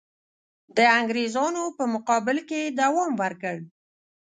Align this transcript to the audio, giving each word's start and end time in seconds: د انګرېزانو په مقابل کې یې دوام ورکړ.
د 0.77 0.79
انګرېزانو 0.99 1.63
په 1.77 1.83
مقابل 1.93 2.37
کې 2.47 2.57
یې 2.65 2.73
دوام 2.81 3.11
ورکړ. 3.23 3.57